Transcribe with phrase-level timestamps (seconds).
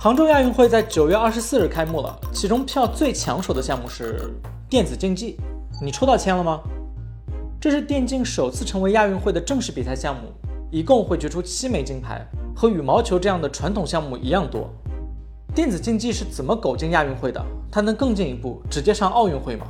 [0.00, 4.32] 杭州亚运会在九月二十四日开幕了，其中票最抢手的项目是
[4.70, 5.36] 电子竞技。
[5.82, 6.60] 你抽到签了吗？
[7.60, 10.32] 这是电竞首次成为亚运会的正式比赛项目，
[10.70, 12.24] 一共会决出七枚金牌，
[12.54, 14.70] 和羽毛球这样的传统项目一样多。
[15.52, 17.44] 电子竞技是怎么苟进亚运会的？
[17.68, 19.66] 它能更进一步，直接上奥运会吗？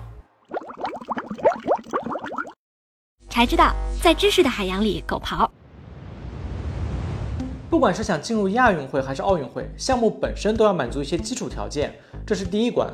[3.30, 5.48] 才知道，在知识的海洋里狗刨。
[7.70, 11.94] 不管是想进入亚运会还是奥运会，项目本身都要满足一些基础条件，
[12.26, 12.88] 这是第一关。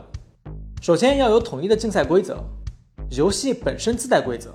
[0.83, 2.37] 首先要有统一的竞赛规则，
[3.11, 4.53] 游戏本身自带规则，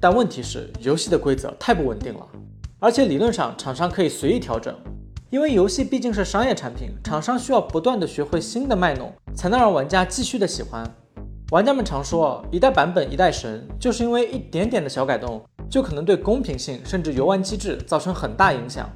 [0.00, 2.24] 但问题是游戏的规则太不稳定了，
[2.78, 4.72] 而且理论上厂商可以随意调整，
[5.30, 10.88] 因为游戏毕竟是商业产品，厂商需要不断的学会新的卖弄，才能让玩家继续的喜欢。
[11.50, 18.88] 玩家们常说一代版本一代神，就是因为一点点的小改动，就可能对公平性甚至游玩机制造成很大影响。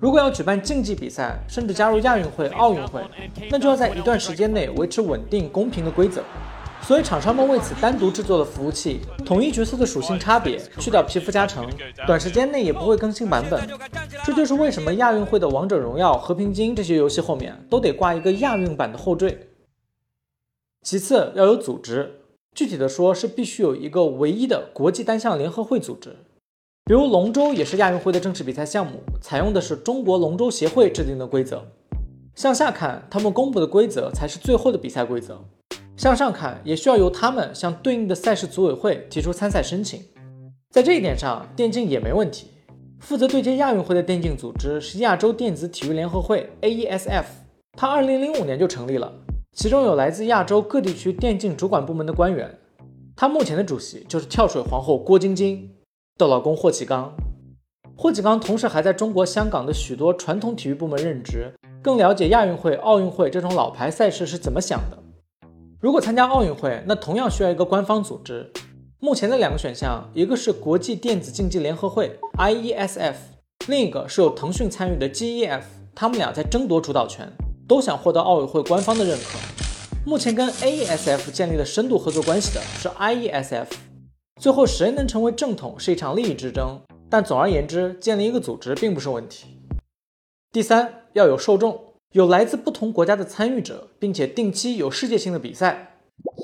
[0.00, 3.02] 如果要举办竞技比赛，甚至加入亚运会、奥运会，
[3.50, 6.22] 那就要在一段时间内维持稳定、公平的规则。
[6.80, 11.68] 所以厂商们为此单独制作了服务器，统一角色的属性差别，去掉皮肤加成，
[12.06, 13.60] 短时间内也不会更新版本。
[14.24, 19.48] 这就是为什么亚运会的王者荣耀、和平精英这些游戏后面都得挂一个亚运版的后缀。
[20.82, 22.20] 其次要有组织，
[22.54, 26.14] 具体的说是必须有一个唯一的国际单项联合会组织。
[26.88, 31.62] 比如龙舟也是亚运会的正式比赛项目，采用的是中国龙舟协会制定的规则。
[32.34, 35.34] 向下看，他们公布的规则才是最后的比赛规则；
[35.98, 40.00] 向上看，也需要由他们向对应的赛事组委会提出参赛申请。
[40.70, 42.46] 在这一点上，电竞也没问题。
[43.00, 47.24] 负责对接亚运会的电竞组织是亚洲电子体育联合会 （AESF），
[47.76, 49.12] 它2005年就成立了，
[49.52, 52.58] 其中有来自亚洲各地区电竞主管部门的官员。
[53.14, 55.70] 它目前的主席就是跳水皇后郭晶晶。
[56.18, 57.14] 的老公霍启刚，
[57.96, 64.98] 霍启刚同时还在中国香港的许多传统体育部门任职，更了解亚运会、奥运会这种老牌赛事是怎么想的。
[65.80, 68.50] 如果参加奥运会，那同样需要一个官方组织。
[68.98, 73.14] 目前的两个选项，一个是国际电子竞技联合会 （IESF），
[73.68, 75.62] 另一个是由腾讯参与的 GEF，
[75.94, 77.32] 他们俩在争夺主导权，
[77.68, 79.38] 都想获得奥委会官方的认可。
[80.04, 83.66] 目前跟 AESF 建立了深度合作关系的是 IESF。
[84.38, 89.58] 最后谁能成为正统是一场利益之争，但总而言之，建立一个组织并不是问题。
[90.52, 95.96] 第三，要有受众，有来自不同国家的参与者，并且定期有世界性的比赛，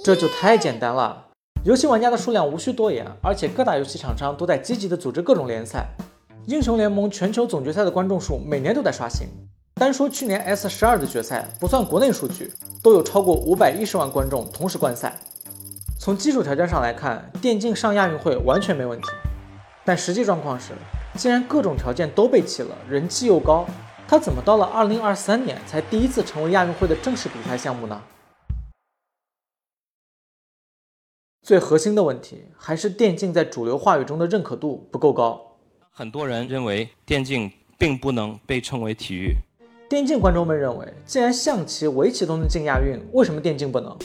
[0.02, 1.28] 这就太简单了。
[1.64, 5.86] 游戏玩家的数量无需多言，而且各大游戏厂商都在积极的组织各种联赛。
[6.46, 9.28] 英雄联盟全球总决赛的观众数每年都在刷新，
[9.74, 15.16] 单说去年 S 十二的决赛，不算国内数据，都有超过五百一十万观众同时观赛。
[16.04, 19.08] 从基础条件上来看，电竞上亚运会完全没问题。
[19.86, 20.74] 但实际状况是，
[21.16, 23.64] 既然各种条件都备齐了，人气又高，
[24.06, 28.02] 它怎么到了2023年才第一次成为亚运会的正式比赛项目呢？
[31.40, 35.56] 最核心的问题还是电竞在主流话语中的认可度不够高。
[35.90, 39.34] 很多人认为电竞并不能被称为体育。
[39.88, 43.96] 电竞观众们认为，既然象棋、围棋都能进亚运，为什么电竞不能？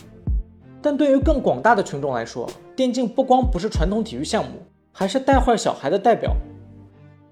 [0.81, 4.51] 但对于更广大的群众来说，电竞不光不是传统体育项目，
[4.91, 6.35] 还是带坏小孩的代表。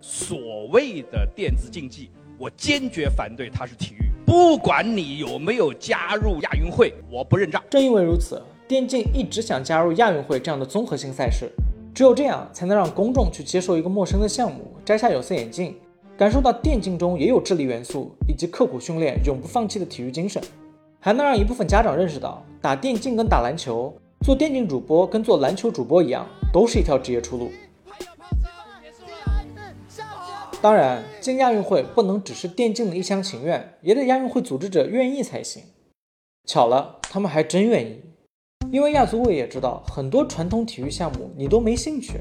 [0.02, 4.06] 所谓的电子竞技，我坚决反对它是体育。
[4.26, 7.64] 不管你有没有加入亚运会，我不认账。
[7.70, 11.50] 正因为如此，电竞一直想加入亚运会这样的综合性赛事，
[11.96, 15.74] 只有这样才能让公众去接受一个陌生的项目，摘下有色眼镜，
[16.18, 20.44] 感受到电竞中也有智力元素，以及刻苦训练、永不放弃的体育精神。
[21.00, 27.50] 还能让一部分家长认识到，打电竞跟打篮球，做电竞主播跟做篮球主播一样，都是一条职业出路。
[30.62, 35.64] 当然，进亚运会不能只是电竞的一厢情愿，也得亚运会组织者愿意才行。
[36.46, 38.04] 巧了，他们还真愿意，
[38.70, 42.20] 因为亚组委也知道，很多传统体育项目你都没兴趣。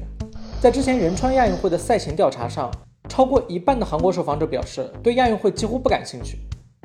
[0.61, 2.71] 在之前仁川亚运会的赛前调查上，
[3.09, 6.37] 超过一半的韩国受访者表示，对亚运会几乎不感兴趣。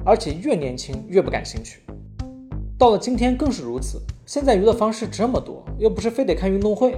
[0.05, 1.81] 而且越年轻越不感兴趣，
[2.83, 4.03] 到了今天更是如此。
[4.27, 6.93] 现在娱乐方式这么多，又不是非得看运动会，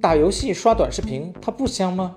[0.00, 2.14] 打游戏、刷短视频，它不香吗？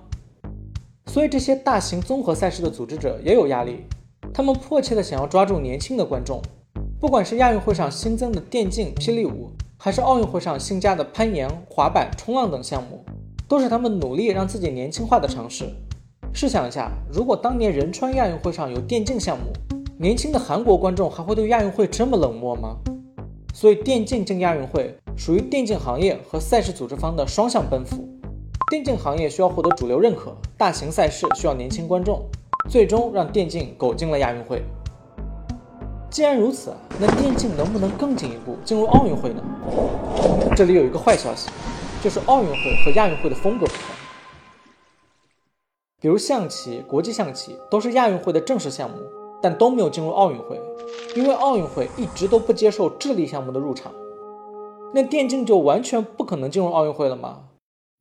[1.08, 3.86] 所以这些大型综合赛事的组织者也有压力，
[4.32, 6.40] 他们迫切的想要抓住年轻的观众。
[7.00, 13.04] 不管是亚运会上新增的电竞、霹雳舞，还是奥运会上新加的攀岩、滑板、冲浪等项目，
[13.48, 15.66] 都是他们努力让自己年轻化的尝试。
[16.32, 19.46] 试想一下，如果当年仁川亚运会上有电竞项目，
[19.98, 22.78] 年轻的韩国观众还会对亚运会这么冷漠吗？
[23.60, 28.08] 所以电竞进亚运会属于电竞行业和赛事组织方的双向奔赴。
[28.70, 32.24] 电竞行业需要获得主流认可，大型赛事需要年轻观众，
[32.70, 34.62] 最终让电竞苟进了亚运会。
[36.12, 39.44] 既然如此，那电竞能不能更进一步进入奥运会呢？
[40.56, 41.50] 这里有一个坏消息，
[42.04, 42.56] 就是奥运会
[42.86, 43.82] 和亚运会的风格不同。
[46.00, 48.98] 比如象棋、国际象棋都是亚运会的正式项目，
[49.42, 50.60] 但都没有进入奥运会，
[51.16, 53.92] 因为奥运会一直都不接受智力项目的入场。
[54.94, 57.40] 那电竞就完全不可能进入奥运会了吗？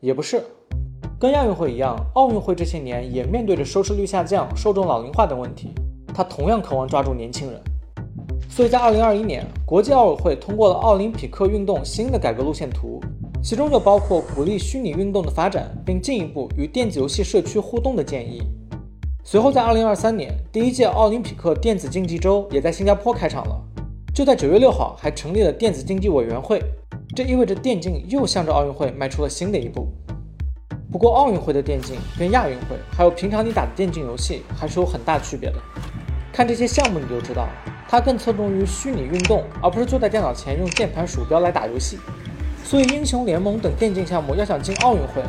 [0.00, 0.44] 也不是，
[1.18, 5.72] 跟亚运会一样，奥运会这些年也面对着收视率下降、受众老龄化等问题，
[6.14, 7.60] 它同样渴望抓住年轻人。
[8.48, 13.00] 所以在2021年，国际奥委会通过了奥林匹克运动新的改革路线图，
[13.42, 18.40] 其中就包括鼓励虚拟运动的发展，并进一步与电子游戏社区互动的建议。
[19.28, 23.60] 随后在2023年，第一届奥林匹克电子竞技周也在新加坡开场了。
[24.14, 26.62] 就在9月6号，还成立了电子竞技委员会，
[27.12, 29.88] 这意味着电竞又向着奥运会迈出了新的一步。
[30.92, 35.56] 不过，奥运会的电竞跟亚运会还有平常你打的电竞游戏还是有很大区别的。
[36.32, 37.48] 看这些项目你就知道，
[37.88, 41.98] 它更侧重于虚拟运动，而不是坐在电脑前用键盘鼠标来打游戏。
[42.62, 45.20] 所以，英雄联盟等电竞项目要想进奥运会，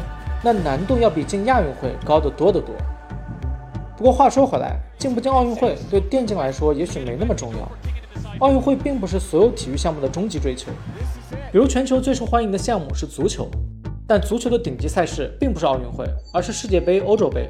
[0.44, 2.76] 那难度要比进亚运会高得多得多。
[3.98, 7.68] 不过话说回来，进不进奥运会对电竞来说也许没那么重要。
[8.38, 10.72] 奥运会并不是所有体育项目的终极追求。
[11.52, 13.50] 比如全球最受欢迎的项目是足球，
[14.06, 17.50] 但足球的顶级赛事并不是奥运会，而是世界杯、欧洲杯。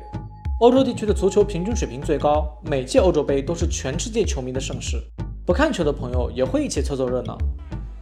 [0.61, 5.03] 欧洲地区的足球平均水平最高，每届欧洲杯都是全世界球迷的盛事，
[5.45, 7.37] 不看球的朋友也会一起凑凑热闹。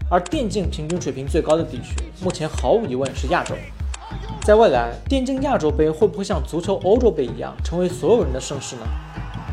[0.07, 3.55] 而电竞平均水平最高的地区，目前毫无疑问是亚洲。
[4.45, 8.85] 在未来，电竞亚洲杯会不会像足球欧洲杯一样，成为所有人的盛事呢？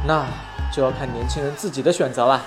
[0.07, 0.27] 那
[0.71, 2.45] 就要看年轻人自己的选择了。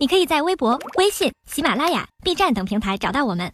[0.00, 3.52] 你可以在微博、微信、喜马拉雅、B 站等平台找到我们。